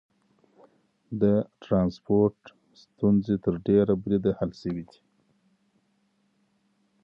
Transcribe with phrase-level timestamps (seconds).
[1.21, 1.23] د
[1.63, 2.39] ترانسپورت
[2.81, 4.97] ستونزي تر ډيره حده حل سوي وې.